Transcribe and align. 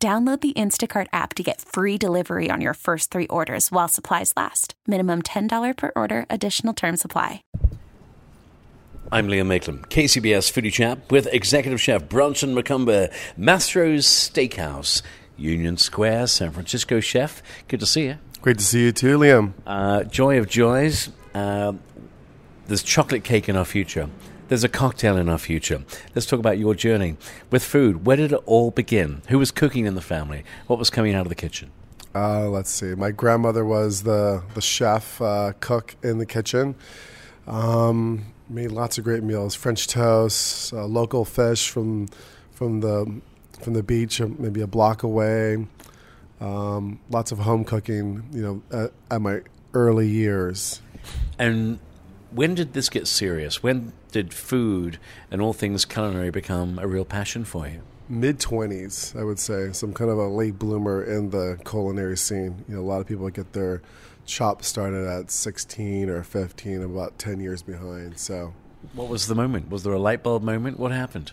Download 0.00 0.40
the 0.40 0.52
Instacart 0.52 1.08
app 1.12 1.34
to 1.34 1.42
get 1.42 1.60
free 1.60 1.98
delivery 1.98 2.50
on 2.52 2.60
your 2.60 2.74
first 2.74 3.10
three 3.10 3.26
orders 3.26 3.72
while 3.72 3.88
supplies 3.88 4.32
last. 4.36 4.74
Minimum 4.86 5.22
$10 5.22 5.76
per 5.76 5.90
order, 5.96 6.24
additional 6.30 6.72
term 6.72 6.96
supply. 6.96 7.42
I'm 9.10 9.26
Liam 9.26 9.48
Maitland, 9.48 9.90
KCBS 9.90 10.52
Foodie 10.52 10.72
Chat 10.72 11.10
with 11.10 11.26
Executive 11.32 11.80
Chef 11.80 12.08
Bronson 12.08 12.54
McCumber, 12.54 13.12
Mastro's 13.36 14.06
Steakhouse, 14.06 15.02
Union 15.36 15.76
Square, 15.76 16.28
San 16.28 16.52
Francisco 16.52 17.00
chef. 17.00 17.42
Good 17.66 17.80
to 17.80 17.86
see 17.86 18.04
you. 18.04 18.18
Great 18.40 18.58
to 18.58 18.64
see 18.64 18.84
you 18.84 18.92
too, 18.92 19.18
Liam. 19.18 19.54
Uh, 19.66 20.04
joy 20.04 20.38
of 20.38 20.48
joys. 20.48 21.10
Uh, 21.34 21.72
there's 22.68 22.84
chocolate 22.84 23.24
cake 23.24 23.48
in 23.48 23.56
our 23.56 23.64
future. 23.64 24.08
There's 24.48 24.64
a 24.64 24.68
cocktail 24.68 25.18
in 25.18 25.28
our 25.28 25.36
future. 25.36 25.84
Let's 26.14 26.24
talk 26.24 26.40
about 26.40 26.56
your 26.56 26.74
journey 26.74 27.18
with 27.50 27.62
food. 27.62 28.06
Where 28.06 28.16
did 28.16 28.32
it 28.32 28.40
all 28.46 28.70
begin? 28.70 29.20
Who 29.28 29.38
was 29.38 29.50
cooking 29.50 29.84
in 29.84 29.94
the 29.94 30.00
family? 30.00 30.42
What 30.68 30.78
was 30.78 30.88
coming 30.88 31.14
out 31.14 31.26
of 31.26 31.28
the 31.28 31.34
kitchen? 31.34 31.70
Uh, 32.14 32.48
let's 32.48 32.70
see. 32.70 32.94
My 32.94 33.10
grandmother 33.10 33.62
was 33.62 34.04
the 34.04 34.42
the 34.54 34.62
chef 34.62 35.20
uh, 35.20 35.52
cook 35.60 35.96
in 36.02 36.16
the 36.16 36.24
kitchen. 36.24 36.76
Um, 37.46 38.32
made 38.48 38.72
lots 38.72 38.96
of 38.96 39.04
great 39.04 39.22
meals: 39.22 39.54
French 39.54 39.86
toast, 39.86 40.72
uh, 40.72 40.86
local 40.86 41.26
fish 41.26 41.68
from 41.68 42.08
from 42.50 42.80
the 42.80 43.20
from 43.60 43.74
the 43.74 43.82
beach, 43.82 44.18
uh, 44.18 44.28
maybe 44.38 44.62
a 44.62 44.66
block 44.66 45.02
away. 45.02 45.66
Um, 46.40 47.00
lots 47.10 47.32
of 47.32 47.38
home 47.40 47.64
cooking. 47.64 48.26
You 48.32 48.42
know, 48.42 48.62
at, 48.84 48.92
at 49.10 49.20
my 49.20 49.42
early 49.74 50.08
years. 50.08 50.80
And 51.38 51.78
when 52.30 52.54
did 52.54 52.72
this 52.72 52.88
get 52.88 53.06
serious? 53.06 53.62
When 53.62 53.92
did 54.12 54.34
food 54.34 54.98
and 55.30 55.40
all 55.40 55.52
things 55.52 55.84
culinary 55.84 56.30
become 56.30 56.78
a 56.78 56.86
real 56.86 57.04
passion 57.04 57.44
for 57.44 57.66
you? 57.66 57.82
Mid 58.08 58.40
twenties, 58.40 59.14
I 59.18 59.22
would 59.22 59.38
say. 59.38 59.72
Some 59.72 59.92
kind 59.92 60.10
of 60.10 60.18
a 60.18 60.28
late 60.28 60.58
bloomer 60.58 61.02
in 61.02 61.30
the 61.30 61.58
culinary 61.64 62.16
scene. 62.16 62.64
You 62.68 62.76
know, 62.76 62.80
a 62.80 62.82
lot 62.82 63.00
of 63.00 63.06
people 63.06 63.28
get 63.28 63.52
their 63.52 63.82
chop 64.24 64.62
started 64.62 65.06
at 65.06 65.30
sixteen 65.30 66.08
or 66.08 66.22
fifteen, 66.22 66.82
about 66.82 67.18
ten 67.18 67.40
years 67.40 67.62
behind. 67.62 68.18
So, 68.18 68.54
what 68.94 69.08
was 69.08 69.26
the 69.26 69.34
moment? 69.34 69.70
Was 69.70 69.82
there 69.82 69.92
a 69.92 69.98
light 69.98 70.22
bulb 70.22 70.42
moment? 70.42 70.78
What 70.78 70.92
happened? 70.92 71.32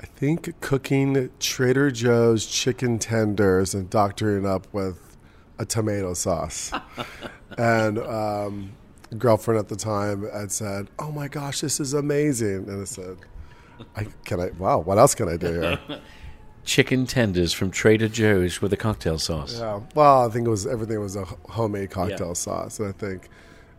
I 0.00 0.06
think 0.06 0.58
cooking 0.60 1.30
Trader 1.38 1.90
Joe's 1.90 2.46
chicken 2.46 2.98
tenders 2.98 3.74
and 3.74 3.88
doctoring 3.90 4.46
up 4.46 4.66
with 4.72 5.16
a 5.58 5.66
tomato 5.66 6.14
sauce. 6.14 6.72
and 7.58 7.98
um, 7.98 8.72
girlfriend 9.16 9.58
at 9.58 9.68
the 9.68 9.76
time 9.76 10.28
had 10.30 10.52
said, 10.52 10.88
"Oh 10.98 11.10
my 11.10 11.28
gosh, 11.28 11.60
this 11.60 11.80
is 11.80 11.94
amazing," 11.94 12.68
and 12.68 12.82
I 12.82 12.84
said, 12.84 13.16
"I 13.96 14.06
can 14.24 14.40
I 14.40 14.50
wow, 14.58 14.78
what 14.78 14.98
else 14.98 15.14
can 15.14 15.28
I 15.28 15.36
do 15.36 15.60
here?" 15.60 15.78
Chicken 16.64 17.06
tenders 17.06 17.52
from 17.52 17.70
Trader 17.70 18.08
Joe's 18.08 18.60
with 18.60 18.72
a 18.72 18.76
cocktail 18.76 19.18
sauce. 19.18 19.58
Yeah, 19.58 19.80
well, 19.94 20.26
I 20.26 20.30
think 20.30 20.46
it 20.46 20.50
was 20.50 20.66
everything 20.66 21.00
was 21.00 21.16
a 21.16 21.24
homemade 21.24 21.90
cocktail 21.90 22.28
yeah. 22.28 22.32
sauce, 22.34 22.78
and 22.78 22.88
I 22.88 22.92
think 22.92 23.28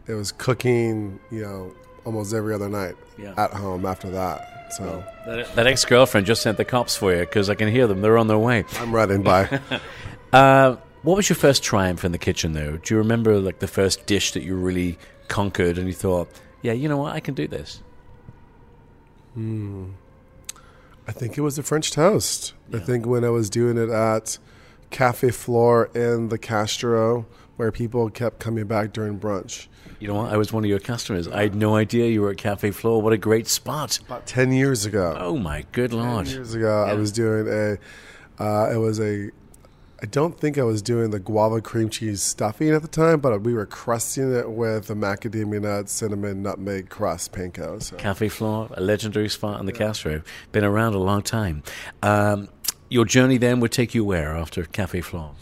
it 0.07 0.13
was 0.13 0.31
cooking, 0.31 1.19
you 1.29 1.43
know, 1.43 1.73
almost 2.05 2.33
every 2.33 2.53
other 2.53 2.69
night 2.69 2.95
yeah. 3.17 3.33
at 3.37 3.51
home 3.51 3.85
after 3.85 4.09
that. 4.09 4.73
So 4.73 4.83
well, 4.83 5.37
that, 5.37 5.55
that 5.55 5.67
ex 5.67 5.85
girlfriend 5.85 6.25
just 6.25 6.41
sent 6.41 6.57
the 6.57 6.65
cops 6.65 6.95
for 6.95 7.13
you 7.13 7.19
because 7.19 7.49
I 7.49 7.55
can 7.55 7.69
hear 7.69 7.87
them; 7.87 8.01
they're 8.01 8.17
on 8.17 8.27
their 8.27 8.39
way. 8.39 8.65
I'm 8.79 8.93
running 8.93 9.21
by. 9.21 9.59
uh, 10.33 10.77
what 11.03 11.17
was 11.17 11.29
your 11.29 11.35
first 11.35 11.63
triumph 11.63 12.03
in 12.03 12.11
the 12.11 12.17
kitchen, 12.17 12.53
though? 12.53 12.77
Do 12.77 12.93
you 12.93 12.97
remember 12.97 13.39
like 13.39 13.59
the 13.59 13.67
first 13.67 14.05
dish 14.05 14.31
that 14.31 14.43
you 14.43 14.55
really 14.55 14.97
conquered 15.27 15.77
and 15.77 15.87
you 15.87 15.93
thought, 15.93 16.29
yeah, 16.61 16.73
you 16.73 16.87
know 16.87 16.97
what, 16.97 17.15
I 17.15 17.19
can 17.19 17.33
do 17.33 17.47
this? 17.47 17.81
Hmm. 19.33 19.91
I 21.07 21.11
think 21.11 21.37
it 21.37 21.41
was 21.41 21.57
a 21.57 21.63
French 21.63 21.91
toast. 21.91 22.53
Yeah. 22.69 22.77
I 22.77 22.79
think 22.81 23.05
when 23.05 23.23
I 23.23 23.29
was 23.29 23.49
doing 23.49 23.77
it 23.77 23.89
at 23.89 24.37
Cafe 24.91 25.31
Flore 25.31 25.89
in 25.95 26.29
the 26.29 26.37
Castro, 26.37 27.25
where 27.57 27.71
people 27.71 28.09
kept 28.09 28.39
coming 28.39 28.65
back 28.65 28.93
during 28.93 29.19
brunch. 29.19 29.67
You 29.99 30.07
know 30.07 30.15
what? 30.15 30.33
I 30.33 30.37
was 30.37 30.51
one 30.51 30.63
of 30.63 30.69
your 30.69 30.79
customers. 30.79 31.27
I 31.27 31.43
had 31.43 31.55
no 31.55 31.75
idea 31.75 32.07
you 32.07 32.21
were 32.21 32.31
at 32.31 32.37
Cafe 32.37 32.71
Flore. 32.71 33.01
What 33.01 33.13
a 33.13 33.17
great 33.17 33.47
spot! 33.47 33.99
About 33.99 34.25
ten 34.25 34.51
years 34.51 34.85
ago. 34.85 35.15
Oh 35.17 35.37
my 35.37 35.65
good 35.71 35.93
lord! 35.93 36.25
Ten 36.25 36.35
years 36.35 36.53
ago, 36.55 36.85
yeah. 36.85 36.91
I 36.91 36.95
was 36.95 37.11
doing 37.11 37.47
a. 37.47 37.77
Uh, 38.41 38.71
it 38.73 38.77
was 38.77 38.99
a 38.99 39.29
I 40.03 40.07
don't 40.07 40.39
think 40.39 40.57
I 40.57 40.63
was 40.63 40.81
doing 40.81 41.11
the 41.11 41.19
guava 41.19 41.61
cream 41.61 41.87
cheese 41.87 42.23
stuffing 42.23 42.69
at 42.69 42.81
the 42.81 42.87
time, 42.87 43.19
but 43.19 43.43
we 43.43 43.53
were 43.53 43.67
crusting 43.67 44.33
it 44.33 44.49
with 44.49 44.89
a 44.89 44.95
macadamia 44.95 45.61
nut, 45.61 45.89
cinnamon, 45.89 46.41
nutmeg 46.41 46.89
crust 46.89 47.33
panko. 47.33 47.79
So. 47.83 47.97
Cafe 47.97 48.27
Flore, 48.29 48.67
a 48.73 48.81
legendary 48.81 49.29
spot 49.29 49.59
in 49.59 49.67
the 49.67 49.73
yeah. 49.73 49.77
Castro. 49.77 50.23
Been 50.51 50.63
around 50.63 50.95
a 50.95 50.97
long 50.97 51.21
time. 51.21 51.61
Um, 52.01 52.49
your 52.89 53.05
journey 53.05 53.37
then 53.37 53.59
would 53.59 53.71
take 53.71 53.93
you 53.93 54.03
where 54.03 54.35
after 54.35 54.65
Cafe 54.65 55.01
Flore? 55.01 55.35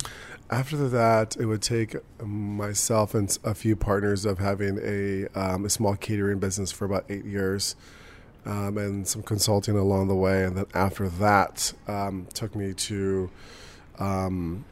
After 0.50 0.90
that, 0.90 1.38
it 1.38 1.46
would 1.46 1.62
take 1.62 1.96
myself 2.22 3.16
and 3.16 3.38
a 3.46 3.56
few 3.56 3.78
partners 3.78 4.26
of 4.26 4.40
having 4.40 4.78
a, 4.84 5.28
um, 5.40 5.64
a 5.64 5.70
small 5.70 5.96
catering 5.96 6.40
business 6.40 6.70
for 6.70 6.84
about 6.84 7.06
eight 7.08 7.24
years. 7.24 7.78
Um, 8.46 8.78
and 8.78 9.08
some 9.08 9.22
consulting 9.22 9.78
along 9.78 10.08
the 10.08 10.16
way. 10.16 10.44
And 10.44 10.58
then 10.58 10.66
after 10.74 11.08
that, 11.10 11.74
um, 11.88 12.28
took 12.34 12.56
me 12.56 12.74
to 12.74 13.30
um, 14.00 14.66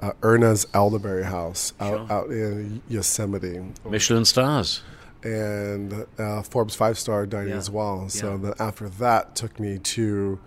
uh, 0.00 0.12
Erna's 0.22 0.66
Elderberry 0.74 1.24
House 1.24 1.72
out, 1.80 2.08
sure. 2.08 2.12
out 2.12 2.30
in 2.30 2.82
Yosemite. 2.88 3.60
Michelin 3.84 4.24
stars. 4.24 4.82
And 5.22 6.06
uh, 6.18 6.42
Forbes 6.42 6.74
five 6.74 6.98
star 6.98 7.26
dining 7.26 7.50
yeah. 7.50 7.56
as 7.56 7.70
well. 7.70 8.08
So 8.08 8.32
yeah. 8.32 8.36
then 8.36 8.54
after 8.58 8.88
that, 8.88 9.34
took 9.34 9.58
me 9.58 9.78
to 9.78 10.38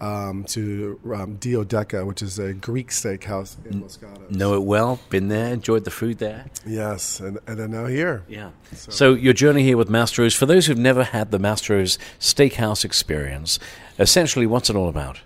um, 0.00 0.44
to 0.44 0.98
um, 1.12 1.36
Dio 1.36 1.64
Deka, 1.64 2.06
which 2.06 2.22
is 2.22 2.38
a 2.38 2.54
Greek 2.54 2.88
steakhouse 2.88 3.56
in 3.66 3.82
Los 3.82 3.98
Gatos. 3.98 4.30
Know 4.30 4.54
it 4.54 4.62
well. 4.62 5.00
Been 5.10 5.28
there. 5.28 5.52
Enjoyed 5.52 5.84
the 5.84 5.90
food 5.90 6.18
there. 6.18 6.46
Yes, 6.66 7.20
and 7.20 7.38
and 7.46 7.58
then 7.58 7.72
now 7.72 7.86
here. 7.86 8.22
Yeah. 8.28 8.50
So. 8.72 8.90
so 8.90 9.14
your 9.14 9.34
journey 9.34 9.62
here 9.62 9.76
with 9.76 9.88
Mastro's. 9.88 10.34
For 10.34 10.46
those 10.46 10.66
who've 10.66 10.78
never 10.78 11.04
had 11.04 11.30
the 11.30 11.38
Mastro's 11.38 11.98
Steakhouse 12.18 12.84
experience, 12.84 13.58
essentially, 13.98 14.46
what's 14.46 14.70
it 14.70 14.76
all 14.76 14.88
about? 14.88 15.20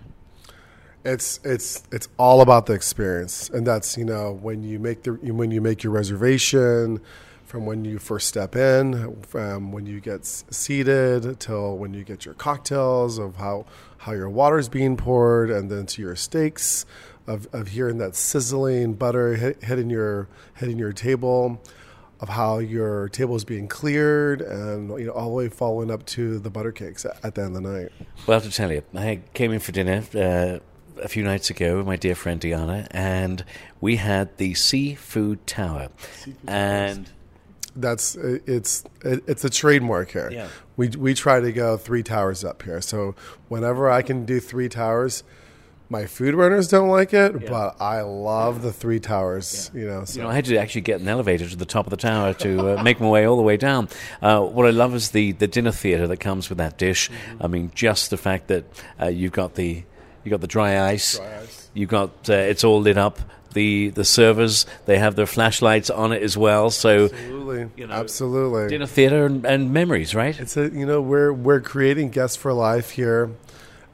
It's 1.05 1.39
it's 1.45 1.83
it's 1.93 2.09
all 2.19 2.41
about 2.41 2.67
the 2.67 2.73
experience, 2.73 3.51
and 3.51 3.67
that's 3.67 3.99
you 3.99 4.05
know 4.05 4.33
when 4.41 4.63
you 4.63 4.79
make 4.79 5.03
the 5.03 5.13
when 5.13 5.51
you 5.51 5.61
make 5.61 5.83
your 5.83 5.93
reservation, 5.93 7.01
from 7.45 7.67
when 7.67 7.85
you 7.85 7.99
first 7.99 8.27
step 8.27 8.57
in, 8.57 9.23
from 9.23 9.71
when 9.71 9.87
you 9.87 10.01
get 10.01 10.25
seated 10.25 11.39
till 11.39 11.77
when 11.77 11.93
you 11.93 12.05
get 12.05 12.25
your 12.25 12.35
cocktails, 12.35 13.19
of 13.19 13.37
how 13.37 13.67
how 13.99 14.13
your 14.13 14.31
water 14.31 14.59
is 14.59 14.69
being 14.69 14.97
poured, 14.97 15.51
and 15.51 15.71
then 15.71 15.87
to 15.87 16.03
your 16.03 16.17
steaks, 16.17 16.87
of, 17.27 17.47
of 17.53 17.69
hearing 17.69 17.99
that 17.99 18.17
sizzling 18.17 18.95
butter 18.95 19.37
hit, 19.37 19.63
hitting 19.63 19.91
your 19.91 20.27
hitting 20.55 20.79
your 20.79 20.93
table, 20.93 21.63
of 22.21 22.31
how 22.31 22.59
your 22.59 23.09
table 23.11 23.37
is 23.37 23.45
being 23.45 23.69
cleared, 23.69 24.41
and 24.41 24.89
you 24.99 25.07
know 25.07 25.13
all 25.13 25.29
the 25.29 25.35
way 25.35 25.49
following 25.49 25.91
up 25.91 26.05
to 26.07 26.39
the 26.39 26.51
butter 26.51 26.73
cakes 26.73 27.05
at, 27.05 27.23
at 27.25 27.35
the 27.35 27.43
end 27.43 27.57
of 27.57 27.63
the 27.63 27.71
night. 27.71 27.93
Well, 28.27 28.39
I 28.39 28.43
have 28.43 28.51
to 28.51 28.57
tell 28.57 28.73
you, 28.73 28.83
I 28.95 29.21
came 29.35 29.53
in 29.53 29.61
for 29.61 29.73
dinner. 29.73 30.03
Uh, 30.15 30.59
a 31.03 31.09
few 31.09 31.23
nights 31.23 31.51
ago 31.51 31.79
with 31.79 31.87
my 31.87 31.97
dear 31.97 32.15
friend 32.15 32.41
Diana, 32.41 32.87
and 32.91 33.45
we 33.81 33.97
had 33.97 34.37
the 34.39 34.55
Seafood 34.55 35.47
Tower, 35.47 35.89
Seafood 36.23 36.37
and 36.49 37.11
that's 37.77 38.15
it's 38.17 38.85
it's 39.03 39.45
a 39.45 39.51
trademark 39.51 40.11
here. 40.11 40.31
Yeah. 40.31 40.49
We 40.77 40.89
we 40.89 41.15
try 41.15 41.41
to 41.41 41.53
go 41.53 41.77
three 41.77 42.03
towers 42.03 42.45
up 42.45 42.63
here. 42.63 42.81
So 42.81 43.15
whenever 43.49 43.91
I 43.91 44.03
can 44.03 44.25
do 44.25 44.41
three 44.41 44.69
towers, 44.69 45.25
my 45.89 46.07
food 46.07 46.35
runners 46.35 46.69
don't 46.69 46.89
like 46.89 47.13
it, 47.13 47.43
yeah. 47.43 47.51
but 47.51 47.77
I 47.81 48.03
love 48.03 48.63
the 48.63 48.73
three 48.73 49.01
towers. 49.01 49.71
Yeah. 49.75 49.81
You 49.81 49.87
know, 49.89 50.05
so. 50.05 50.19
you 50.19 50.25
know, 50.25 50.31
I 50.31 50.35
had 50.35 50.45
to 50.47 50.57
actually 50.57 50.83
get 50.83 51.01
an 51.01 51.09
elevator 51.09 51.49
to 51.49 51.57
the 51.57 51.67
top 51.67 51.87
of 51.87 51.91
the 51.91 51.97
tower 51.97 52.33
to 52.35 52.79
uh, 52.79 52.83
make 52.85 53.01
my 53.01 53.09
way 53.09 53.27
all 53.27 53.37
the 53.37 53.43
way 53.43 53.57
down. 53.57 53.89
Uh, 54.23 54.41
what 54.41 54.67
I 54.67 54.71
love 54.71 54.95
is 54.95 55.11
the 55.11 55.33
the 55.33 55.47
dinner 55.47 55.73
theater 55.73 56.07
that 56.07 56.19
comes 56.19 56.49
with 56.49 56.59
that 56.59 56.79
dish. 56.79 57.11
Mm-hmm. 57.11 57.43
I 57.43 57.47
mean, 57.49 57.71
just 57.75 58.11
the 58.11 58.17
fact 58.17 58.49
that 58.49 58.65
uh, 59.01 59.09
you've 59.09 59.33
got 59.33 59.55
the 59.55 59.85
you 60.25 60.31
got 60.31 60.41
the 60.41 60.47
dry 60.47 60.91
ice. 60.91 61.19
Dry 61.19 61.41
ice. 61.43 61.71
You 61.75 61.87
got 61.87 62.11
uh, 62.29 62.35
it's 62.35 62.65
all 62.65 62.81
lit 62.81 62.99
up. 62.99 63.21
The 63.53 63.91
the 63.91 64.05
servers 64.05 64.67
they 64.87 64.99
have 64.99 65.15
their 65.15 65.27
flashlights 65.27 65.89
on 65.89 66.13
it 66.13 66.23
as 66.23 66.37
well. 66.37 66.71
So 66.71 67.05
absolutely, 67.05 67.71
you 67.77 67.87
know, 67.87 67.95
absolutely 67.95 68.69
dinner 68.69 68.87
theater 68.87 69.27
and, 69.27 69.45
and, 69.45 69.73
memories, 69.73 70.13
right? 70.15 70.39
It's 70.39 70.57
a 70.57 70.71
you 70.71 70.85
know 70.87 71.01
we're 71.01 71.33
we're 71.33 71.61
creating 71.61 72.11
guests 72.11 72.37
for 72.37 72.53
life 72.53 72.91
here. 72.91 73.31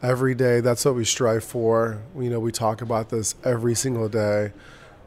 every 0.03 0.35
day. 0.35 0.61
That's 0.61 0.83
what 0.87 0.95
we 0.95 1.05
strive 1.05 1.45
for. 1.45 2.01
You 2.19 2.31
know, 2.31 2.41
we 2.41 2.53
talk 2.53 2.81
about 2.81 3.11
this 3.11 3.35
every 3.45 3.75
single 3.75 4.09
day, 4.09 4.53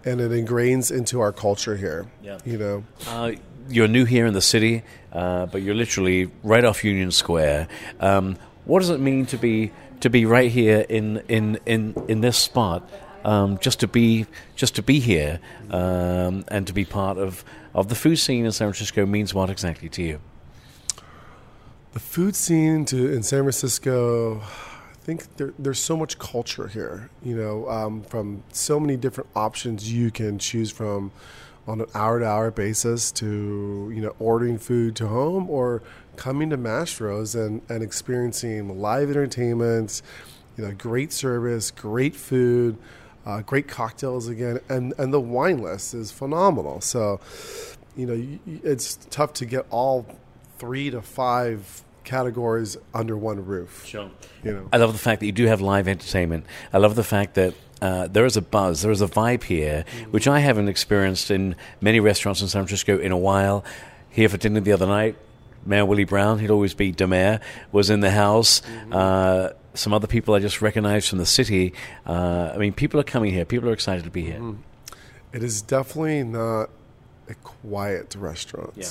and 0.06 0.22
it 0.22 0.30
ingrains 0.32 0.96
into 0.96 1.20
our 1.20 1.32
culture 1.32 1.76
here. 1.76 2.06
Yeah. 2.22 2.38
You 2.46 2.58
know, 2.60 2.84
Uh, 3.08 3.32
you're 3.70 3.88
new 3.88 4.06
here 4.06 4.28
in 4.28 4.34
the 4.34 4.42
city, 4.42 4.84
uh, 5.12 5.48
but 5.48 5.64
you're 5.64 5.74
literally 5.74 6.30
right 6.44 6.64
off 6.64 6.84
Union 6.84 7.12
Square. 7.12 7.70
Um, 8.00 8.38
what 8.66 8.82
does 8.82 8.92
it 8.92 9.00
mean 9.00 9.26
to 9.28 9.38
be 9.38 9.72
to 10.04 10.10
be 10.10 10.26
right 10.26 10.52
here 10.52 10.86
in 10.88 11.24
in 11.28 11.60
in, 11.66 11.96
in 12.08 12.22
this 12.22 12.38
spot? 12.38 12.90
Um, 13.26 13.58
just 13.60 13.80
to 13.80 13.88
be 13.88 14.26
just 14.56 14.76
to 14.76 14.84
be 14.84 15.00
here 15.00 15.40
um, 15.70 16.44
and 16.50 16.68
to 16.68 16.74
be 16.74 16.84
part 16.84 17.18
of, 17.18 17.46
of 17.74 17.88
the 17.88 17.96
food 17.96 18.18
scene 18.18 18.46
in 18.46 18.52
San 18.52 18.68
Francisco 18.68 19.06
means 19.06 19.34
what 19.34 19.50
exactly 19.50 19.88
to 19.88 20.04
you? 20.04 20.20
the 21.94 22.00
food 22.00 22.36
scene 22.36 22.86
to 22.86 23.14
in 23.14 23.24
San 23.24 23.44
Francisco. 23.44 24.42
I 24.42 25.06
think 25.06 25.36
there, 25.38 25.54
there's 25.60 25.80
so 25.80 25.96
much 25.96 26.18
culture 26.18 26.68
here. 26.68 27.10
You 27.22 27.36
know, 27.36 27.70
um, 27.70 28.04
from 28.04 28.44
so 28.52 28.80
many 28.80 28.98
different 28.98 29.30
options 29.36 29.92
you 29.92 30.12
can 30.12 30.40
choose 30.40 30.72
from 30.72 31.12
on 31.66 31.80
an 31.82 31.88
hour-to-hour 31.94 32.52
basis 32.52 33.12
to 33.14 33.92
you 33.94 34.02
know 34.02 34.16
ordering 34.20 34.58
food 34.58 34.96
to 34.98 35.08
home 35.08 35.50
or 35.50 35.82
coming 36.16 36.50
to 36.50 36.58
Mastro's 36.58 37.36
and, 37.36 37.62
and 37.70 37.84
experiencing 37.84 38.80
live 38.80 39.10
entertainment, 39.10 40.02
you 40.58 40.66
know, 40.66 40.72
great 40.72 41.12
service, 41.12 41.72
great 41.72 42.16
food, 42.16 42.78
uh, 43.26 43.42
great 43.42 43.68
cocktails 43.68 44.28
again, 44.28 44.60
and 44.70 44.94
and 44.98 45.14
the 45.14 45.22
wine 45.22 45.60
list 45.60 45.94
is 45.94 46.12
phenomenal. 46.12 46.82
So, 46.82 47.20
you 47.96 48.06
know, 48.06 48.14
y- 48.16 48.40
y- 48.46 48.60
it's 48.64 48.96
tough 49.10 49.34
to 49.34 49.46
get 49.46 49.66
all 49.70 50.06
three 50.60 50.90
to 50.92 51.02
five 51.02 51.84
categories 52.04 52.78
under 52.94 53.18
one 53.18 53.46
roof. 53.46 53.86
Sure. 53.86 54.10
You 54.44 54.54
know, 54.54 54.70
I 54.74 54.78
love 54.78 54.92
the 54.92 55.00
fact 55.00 55.22
that 55.22 55.26
you 55.26 55.32
do 55.32 55.46
have 55.48 55.62
live 55.62 55.88
entertainment. 55.88 56.46
I 56.74 56.78
love 56.78 56.96
the 56.96 57.04
fact 57.04 57.36
that 57.36 57.54
uh, 57.82 58.08
there 58.08 58.26
is 58.26 58.38
a 58.38 58.42
buzz, 58.42 58.82
there 58.82 58.92
is 58.92 59.02
a 59.02 59.08
vibe 59.08 59.44
here, 59.44 59.86
which 60.12 60.28
I 60.28 60.40
haven't 60.40 60.68
experienced 60.68 61.32
in 61.32 61.56
many 61.82 62.00
restaurants 62.00 62.42
in 62.42 62.48
San 62.50 62.64
Francisco 62.64 62.98
in 62.98 63.12
a 63.12 63.18
while. 63.18 63.64
Here 64.10 64.30
for 64.30 64.38
dinner 64.38 64.60
the 64.60 64.74
other 64.74 64.86
night, 64.86 65.16
Mayor 65.66 65.86
Willie 65.86 66.04
Brown, 66.04 66.40
he'd 66.40 66.52
always 66.52 66.74
be 66.74 66.92
de 66.92 67.08
mayor, 67.08 67.40
was 67.72 67.90
in 67.90 68.02
the 68.02 68.12
house. 68.12 68.62
Uh, 68.92 69.50
some 69.74 69.94
other 69.94 70.08
people 70.08 70.34
I 70.36 70.40
just 70.40 70.62
recognized 70.62 71.10
from 71.10 71.20
the 71.20 71.26
city. 71.26 71.74
Uh, 72.06 72.52
I 72.54 72.58
mean, 72.58 72.74
people 72.74 73.00
are 73.00 73.06
coming 73.06 73.34
here. 73.34 73.46
People 73.46 73.70
are 73.70 73.74
excited 73.74 74.04
to 74.04 74.12
be 74.12 74.24
here. 74.24 74.56
it 75.32 75.44
is 75.44 75.62
definitely 75.62 76.24
not 76.24 76.70
a 77.28 77.34
quiet 77.36 78.16
restaurant. 78.16 78.74
Yeah. 78.76 78.88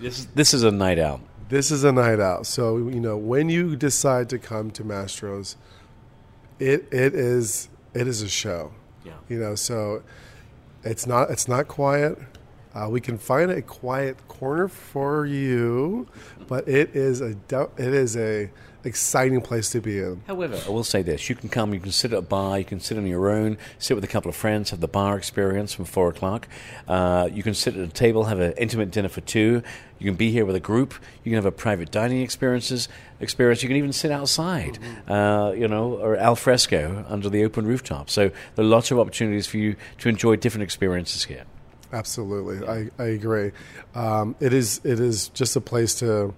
This, 0.00 0.24
this 0.34 0.54
is 0.54 0.62
a 0.62 0.70
night 0.70 0.98
out. 0.98 1.20
This 1.48 1.70
is 1.70 1.84
a 1.84 1.92
night 1.92 2.20
out. 2.20 2.46
So, 2.46 2.78
you 2.78 3.00
know, 3.00 3.16
when 3.16 3.48
you 3.48 3.76
decide 3.76 4.28
to 4.30 4.38
come 4.38 4.70
to 4.72 4.82
Mastro's, 4.82 5.56
it 6.58 6.88
it 6.92 7.14
is 7.14 7.68
it 7.92 8.06
is 8.08 8.22
a 8.22 8.28
show. 8.28 8.72
Yeah. 9.04 9.12
You 9.28 9.38
know, 9.38 9.54
so 9.54 10.02
it's 10.82 11.06
not 11.06 11.30
it's 11.30 11.48
not 11.48 11.68
quiet. 11.68 12.18
Uh, 12.74 12.88
we 12.88 13.00
can 13.00 13.18
find 13.18 13.50
a 13.50 13.62
quiet 13.62 14.16
corner 14.26 14.66
for 14.66 15.26
you, 15.26 16.08
but 16.48 16.66
it 16.68 16.94
is 16.96 17.20
a 17.20 17.36
it 17.76 17.94
is 17.94 18.16
a 18.16 18.50
exciting 18.82 19.40
place 19.40 19.70
to 19.70 19.80
be 19.80 19.98
in. 19.98 20.20
However, 20.26 20.60
I 20.66 20.70
will 20.70 20.82
say 20.82 21.02
this: 21.02 21.28
you 21.28 21.36
can 21.36 21.48
come, 21.48 21.72
you 21.72 21.78
can 21.78 21.92
sit 21.92 22.12
at 22.12 22.18
a 22.18 22.22
bar, 22.22 22.58
you 22.58 22.64
can 22.64 22.80
sit 22.80 22.98
on 22.98 23.06
your 23.06 23.30
own, 23.30 23.58
sit 23.78 23.94
with 23.94 24.02
a 24.02 24.08
couple 24.08 24.28
of 24.28 24.34
friends, 24.34 24.70
have 24.70 24.80
the 24.80 24.88
bar 24.88 25.16
experience 25.16 25.72
from 25.72 25.84
four 25.84 26.08
o'clock. 26.08 26.48
Uh, 26.88 27.28
you 27.32 27.44
can 27.44 27.54
sit 27.54 27.76
at 27.76 27.88
a 27.88 27.92
table, 27.92 28.24
have 28.24 28.40
an 28.40 28.54
intimate 28.58 28.90
dinner 28.90 29.08
for 29.08 29.20
two. 29.20 29.62
You 30.00 30.06
can 30.10 30.16
be 30.16 30.32
here 30.32 30.44
with 30.44 30.56
a 30.56 30.60
group. 30.60 30.94
You 31.22 31.30
can 31.30 31.36
have 31.36 31.46
a 31.46 31.52
private 31.52 31.92
dining 31.92 32.22
experiences 32.22 32.88
experience. 33.20 33.62
You 33.62 33.68
can 33.68 33.76
even 33.76 33.92
sit 33.92 34.10
outside, 34.10 34.80
uh, 35.06 35.52
you 35.56 35.68
know, 35.68 35.94
or 35.94 36.16
al 36.16 36.34
fresco 36.34 37.04
under 37.08 37.30
the 37.30 37.44
open 37.44 37.66
rooftop. 37.66 38.10
So 38.10 38.30
there 38.56 38.64
are 38.64 38.68
lots 38.68 38.90
of 38.90 38.98
opportunities 38.98 39.46
for 39.46 39.58
you 39.58 39.76
to 39.98 40.08
enjoy 40.08 40.34
different 40.36 40.64
experiences 40.64 41.24
here. 41.24 41.44
Absolutely, 41.94 42.66
I, 42.66 42.90
I 42.98 43.06
agree. 43.06 43.52
Um, 43.94 44.34
it 44.40 44.52
is 44.52 44.80
it 44.82 44.98
is 44.98 45.28
just 45.28 45.54
a 45.54 45.60
place 45.60 45.94
to 46.00 46.34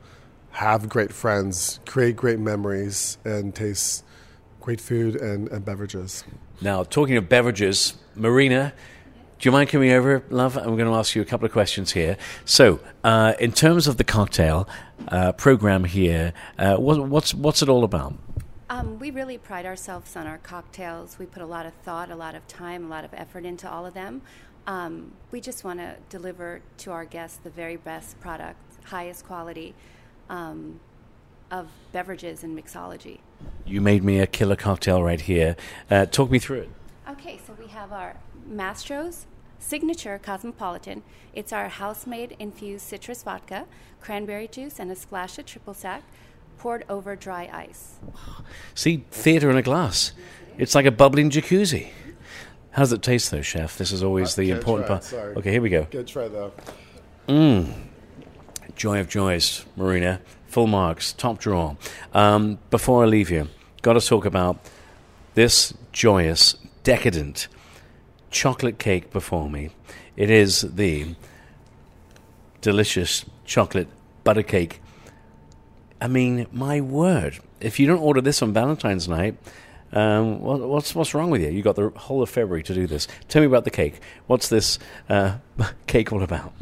have 0.50 0.87
great 0.87 1.14
friends, 1.14 1.81
create 1.87 2.14
great 2.14 2.38
memories, 2.38 3.17
and 3.25 3.55
taste 3.55 4.05
great 4.61 4.82
food 4.82 5.17
and, 5.17 5.49
and 5.49 5.64
beverages. 5.64 6.25
Now, 6.61 6.82
talking 6.82 7.17
of 7.17 7.31
beverages, 7.31 7.94
Marina, 8.14 8.75
do 9.38 9.49
you 9.49 9.53
mind 9.53 9.70
coming 9.70 9.93
over, 9.93 10.23
love? 10.29 10.58
I'm 10.58 10.76
going 10.76 10.91
to 10.91 10.94
ask 10.94 11.14
you 11.14 11.23
a 11.23 11.26
couple 11.26 11.47
of 11.47 11.53
questions 11.53 11.93
here. 11.93 12.19
So, 12.44 12.81
uh, 13.03 13.32
in 13.38 13.53
terms 13.53 13.87
of 13.87 13.97
the 13.97 14.05
cocktail 14.05 14.69
uh, 15.08 15.32
program 15.32 15.85
here, 15.85 16.35
uh, 16.58 16.76
what, 16.76 17.08
what's 17.08 17.32
what's 17.32 17.62
it 17.62 17.70
all 17.70 17.85
about? 17.85 18.14
Um, 18.69 18.99
we 18.99 19.11
really 19.11 19.38
pride 19.38 19.64
ourselves 19.64 20.17
on 20.17 20.26
our 20.26 20.38
cocktails. 20.38 21.19
We 21.19 21.25
put 21.25 21.41
a 21.41 21.47
lot 21.47 21.64
of 21.64 21.73
thought, 21.85 22.11
a 22.11 22.17
lot 22.17 22.35
of 22.35 22.47
time, 22.47 22.85
a 22.85 22.88
lot 22.88 23.05
of 23.05 23.14
effort 23.14 23.44
into 23.47 23.70
all 23.70 23.87
of 23.87 23.94
them. 23.94 24.23
Um, 24.67 25.13
we 25.31 25.41
just 25.41 25.65
want 25.65 25.79
to 25.79 25.97
deliver 26.09 26.61
to 26.79 26.91
our 26.91 27.05
guests 27.05 27.39
the 27.43 27.51
very 27.51 27.77
best 27.77 28.19
product, 28.21 28.59
highest 28.85 29.25
quality 29.27 29.75
um, 30.29 30.81
of 31.51 31.69
beverages 31.93 32.43
and 32.43 32.59
mixology. 32.59 33.21
You 33.65 33.81
made 33.81 34.03
me 34.03 34.19
a 34.19 34.27
killer 34.27 34.57
cocktail 34.57 35.03
right 35.03 35.21
here. 35.21 35.57
Uh, 35.91 36.07
talk 36.07 36.31
me 36.31 36.39
through 36.39 36.63
it. 36.63 36.71
Okay, 37.09 37.39
so 37.47 37.55
we 37.59 37.69
have 37.69 37.93
our 37.93 38.17
Mastro's 38.49 39.27
Signature 39.59 40.19
Cosmopolitan. 40.23 41.03
It's 41.33 41.53
our 41.53 41.69
house-made 41.69 42.37
infused 42.39 42.87
citrus 42.87 43.23
vodka, 43.23 43.67
cranberry 44.01 44.49
juice, 44.49 44.81
and 44.81 44.91
a 44.91 44.97
splash 44.97 45.39
of 45.39 45.47
triple 45.47 45.75
sec 45.75 46.03
poured 46.59 46.85
over 46.89 47.15
dry 47.15 47.49
ice. 47.53 47.97
See, 48.75 49.05
theatre 49.11 49.51
in 49.51 49.57
a 49.57 49.63
glass. 49.63 50.13
It's 50.59 50.75
like 50.75 50.87
a 50.87 50.91
bubbling 50.91 51.31
jacuzzi. 51.31 51.91
How 52.76 52.82
does 52.82 52.93
it 52.93 53.00
taste, 53.00 53.31
though, 53.31 53.40
chef? 53.40 53.78
This 53.78 53.90
is 53.90 54.02
always 54.02 54.34
the 54.34 54.50
important 54.50 54.87
part. 54.87 55.02
sorry. 55.02 55.34
Okay, 55.37 55.50
here 55.50 55.62
we 55.62 55.70
go. 55.70 55.84
Good 55.90 56.06
try 56.06 56.28
though. 56.28 56.52
Mmm. 57.26 57.73
Joy 58.75 59.00
of 59.00 59.08
joys, 59.08 59.64
Marina. 59.76 60.20
Full 60.49 60.67
marks, 60.67 61.14
top 61.14 61.38
draw. 61.38 61.76
Um, 62.12 62.58
before 62.70 63.02
I 63.02 63.06
leave 63.06 63.31
you, 63.31 63.49
got 63.81 63.94
to 63.94 64.00
talk 64.02 64.26
about 64.26 64.58
this 65.32 65.73
joyous, 65.93 66.55
decadent 66.82 67.49
chocolate 68.31 68.79
cake 68.79 69.11
before 69.11 69.49
me. 69.49 69.70
It 70.14 70.29
is 70.29 70.61
the 70.61 71.14
delicious 72.61 73.25
chocolate 73.46 73.88
butter 74.22 74.43
cake. 74.43 74.82
I 75.99 76.08
mean, 76.08 76.46
my 76.52 76.82
word! 76.82 77.38
If 77.58 77.81
you 77.81 77.87
don't 77.87 78.00
order 78.00 78.20
this 78.20 78.43
on 78.43 78.52
Valentine's 78.52 79.08
night, 79.08 79.38
um, 79.96 80.43
what, 80.43 80.60
what's 80.60 80.94
what's 80.94 81.14
wrong 81.14 81.31
with 81.31 81.40
you? 81.40 81.48
You 81.48 81.62
got 81.62 81.76
the 81.76 81.88
whole 81.96 82.22
of 82.22 82.28
February 82.28 82.62
to 82.64 82.75
do 82.75 82.87
this. 82.87 83.08
Tell 83.28 83.40
me 83.40 83.46
about 83.46 83.65
the 83.65 83.70
cake. 83.70 83.98
What's 84.26 84.50
this 84.50 84.79
uh, 85.08 85.38
cake 85.86 86.12
all 86.12 86.22
about? 86.22 86.53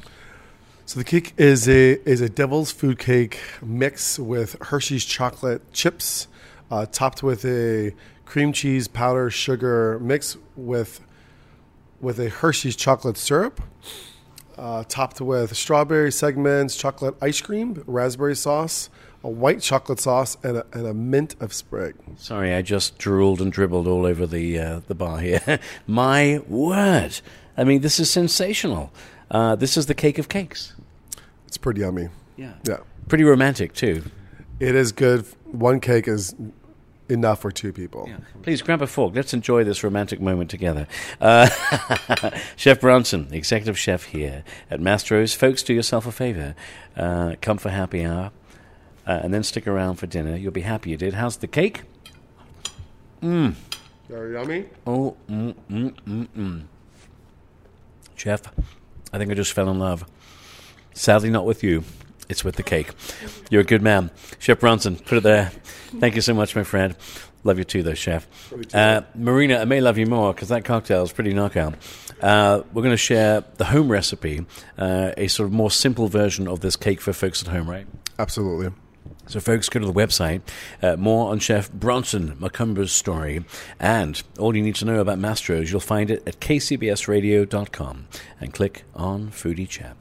So 0.87 1.01
the 1.01 1.05
cake 1.05 1.35
is 1.37 1.69
a 1.69 2.01
is 2.09 2.21
a 2.21 2.29
devil's 2.29 2.71
food 2.71 2.97
cake 2.97 3.41
mix 3.61 4.21
with 4.21 4.57
Hershey's 4.61 5.05
chocolate 5.05 5.73
chips, 5.73 6.29
uh, 6.71 6.87
topped 6.87 7.25
with 7.25 7.45
a 7.45 7.93
cream 8.25 8.53
cheese 8.53 8.87
powder 8.87 9.31
sugar 9.31 9.99
mix 9.99 10.37
with 10.55 11.01
with 12.01 12.21
a 12.21 12.29
Hershey's 12.29 12.77
chocolate 12.77 13.17
syrup, 13.17 13.61
uh, 14.57 14.85
topped 14.85 15.21
with 15.21 15.57
strawberry 15.57 16.13
segments, 16.13 16.77
chocolate 16.77 17.17
ice 17.21 17.41
cream, 17.41 17.83
raspberry 17.89 18.37
sauce, 18.37 18.91
a 19.25 19.29
white 19.29 19.61
chocolate 19.61 19.99
sauce, 19.99 20.37
and 20.45 20.59
a, 20.59 20.67
and 20.73 20.87
a 20.87 20.95
mint 20.95 21.35
of 21.41 21.53
sprig. 21.53 21.97
Sorry, 22.17 22.55
I 22.55 22.63
just 22.63 22.99
drooled 22.99 23.41
and 23.41 23.51
dribbled 23.51 23.89
all 23.89 24.07
over 24.07 24.27
the 24.27 24.59
uh, 24.59 24.81
the 24.87 24.95
bar 24.95 25.19
here. 25.19 25.59
My 25.89 26.41
word! 26.47 27.21
I 27.57 27.65
mean, 27.65 27.81
this 27.81 27.99
is 27.99 28.11
sensational. 28.11 28.93
Uh, 29.31 29.57
this 29.57 29.77
is 29.77 29.87
the 29.87 29.95
cake 29.95 30.19
of 30.19 30.29
cakes. 30.29 30.75
It's 31.49 31.57
pretty 31.57 31.81
yummy. 31.81 32.09
Yeah, 32.37 32.55
Yeah, 32.69 32.79
pretty 33.09 33.25
romantic 33.25 33.73
too. 33.73 34.05
it 34.61 34.75
is 34.77 34.93
good. 34.93 35.25
One 35.45 35.81
cake 35.81 36.07
is 36.07 36.35
enough 37.09 37.41
for 37.43 37.51
two 37.53 37.73
people. 37.73 38.09
Please 38.43 38.61
grab 38.63 38.83
a 38.83 38.87
fork. 38.87 39.15
Let's 39.15 39.33
enjoy 39.35 39.63
this 39.65 39.85
romantic 39.85 40.21
moment 40.21 40.51
together. 40.51 40.87
Uh, 41.21 41.49
chef 42.57 42.81
Bronson, 42.81 43.29
executive 43.33 43.79
chef 43.79 44.05
here 44.05 44.43
at 44.71 44.81
Mastro's. 44.81 45.33
Folks, 45.35 45.63
do 45.63 45.73
yourself 45.75 46.07
a 46.07 46.13
favor. 46.13 46.55
Uh, 46.97 47.35
come 47.41 47.59
for 47.59 47.69
happy 47.71 48.05
hour, 48.05 48.33
uh, 49.07 49.21
and 49.23 49.33
then 49.33 49.43
stick 49.43 49.67
around 49.67 49.97
for 49.97 50.07
dinner. 50.07 50.37
You'll 50.37 50.53
be 50.53 50.63
happy 50.63 50.91
you 50.91 50.97
did. 50.97 51.15
How's 51.15 51.37
the 51.37 51.47
cake? 51.47 51.83
Mmm. 53.23 53.55
Very 54.09 54.35
yummy. 54.35 54.67
Oh, 54.87 55.17
mm, 55.29 55.55
mm, 55.71 55.93
mm, 56.07 56.29
mm. 56.37 56.63
Chef, 58.17 58.43
I 59.13 59.19
think 59.19 59.31
I 59.31 59.35
just 59.35 59.53
fell 59.53 59.71
in 59.71 59.79
love. 59.79 60.05
Sadly, 60.93 61.31
not 61.31 61.47
with 61.47 61.63
you. 61.63 61.85
It's 62.29 62.45
with 62.45 62.57
the 62.57 62.63
cake. 62.63 62.91
You're 63.51 63.63
a 63.63 63.65
good 63.65 63.83
man. 63.83 64.11
Chef 64.39 64.61
Bronson, 64.61 64.97
put 64.97 65.19
it 65.19 65.23
there. 65.23 65.53
Thank 65.99 66.15
you 66.15 66.21
so 66.21 66.35
much, 66.35 66.55
my 66.57 66.65
friend. 66.65 66.97
Love 67.43 67.59
you 67.59 67.65
too, 67.65 67.83
though, 67.83 67.95
Chef. 67.95 68.27
Uh, 68.73 69.03
Marina, 69.15 69.59
I 69.59 69.65
may 69.67 69.81
love 69.81 69.99
you 69.99 70.07
more 70.07 70.33
because 70.33 70.49
that 70.49 70.65
cocktail 70.65 71.03
is 71.03 71.13
pretty 71.13 71.35
knockout. 71.35 71.75
Uh, 72.23 72.63
we're 72.73 72.83
going 72.83 72.95
to 72.95 72.97
share 72.97 73.45
the 73.57 73.67
home 73.67 73.91
recipe, 73.91 74.47
uh, 74.79 75.13
a 75.17 75.29
sort 75.29 75.49
of 75.49 75.53
more 75.53 75.71
simple 75.71 76.09
version 76.09 76.49
of 76.49 76.61
this 76.61 76.77
cake 76.77 77.01
for 77.03 77.13
folks 77.13 77.43
at 77.43 77.49
home, 77.49 77.69
right? 77.69 77.87
Absolutely. 78.19 78.73
So, 79.27 79.41
folks, 79.41 79.69
go 79.69 79.81
to 79.81 79.87
the 79.87 79.93
website. 79.93 80.43
Uh, 80.83 80.97
more 80.97 81.31
on 81.31 81.39
Chef 81.39 81.73
Bronson 81.73 82.37
Macumber's 82.37 82.93
story. 82.93 83.45
And 83.81 84.23
all 84.39 84.55
you 84.55 84.63
need 84.63 84.75
to 84.77 84.85
know 84.85 85.01
about 85.01 85.19
Mastro's, 85.19 85.71
you'll 85.71 85.81
find 85.81 86.11
it 86.11 86.27
at 86.27 86.41
kcbsradio.com 86.41 88.07
and 88.41 88.53
click 88.53 88.85
on 88.95 89.31
Foodie 89.31 89.69
Chat. 89.69 89.97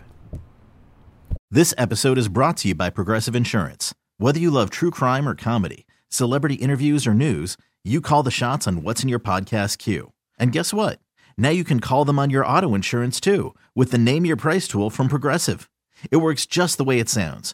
This 1.50 1.74
episode 1.78 2.18
is 2.18 2.28
brought 2.28 2.58
to 2.58 2.70
you 2.70 2.76
by 2.76 2.90
Progressive 2.90 3.36
Insurance. 3.36 3.94
Whether 4.18 4.40
you 4.40 4.52
love 4.52 4.70
true 4.70 4.92
crime 4.92 5.28
or 5.28 5.36
comedy, 5.36 5.86
celebrity 6.10 6.56
interviews 6.56 7.06
or 7.08 7.14
news, 7.14 7.58
you 7.84 8.02
call 8.02 8.24
the 8.24 8.32
shots 8.32 8.68
on 8.68 8.84
what's 8.84 9.04
in 9.04 9.10
your 9.10 9.20
podcast 9.20 9.78
queue. 9.78 10.14
And 10.40 10.52
guess 10.52 10.74
what? 10.74 11.00
Now 11.38 11.50
you 11.50 11.64
can 11.64 11.80
call 11.80 12.06
them 12.06 12.18
on 12.20 12.30
your 12.30 12.46
auto 12.46 12.76
insurance 12.76 13.20
too 13.20 13.54
with 13.76 13.92
the 13.92 13.98
Name 13.98 14.26
Your 14.26 14.36
Price 14.36 14.68
tool 14.68 14.90
from 14.90 15.08
Progressive. 15.10 15.70
It 16.10 16.18
works 16.18 16.46
just 16.46 16.78
the 16.78 16.84
way 16.84 17.00
it 17.00 17.10
sounds 17.10 17.54